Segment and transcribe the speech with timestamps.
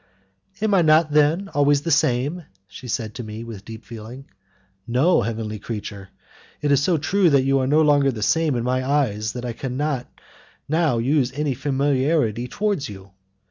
[0.63, 4.25] "Am I not then always the same?" said she to me, with deep feeling.
[4.87, 6.09] "No, heavenly creature,
[6.63, 9.33] and it is so true that you are no longer the same in my eyes
[9.33, 10.09] that I could not
[10.67, 13.11] now use any familiarity towards you.